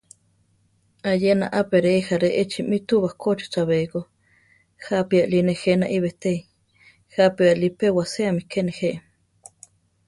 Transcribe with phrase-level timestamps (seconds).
[1.11, 4.01] Ayena a peréi járe echimi túu bakóchi chabéiko,
[4.83, 6.39] jápi Ali nejé naí betéi,
[7.13, 8.91] jápi Ali pe waséami ke nejé.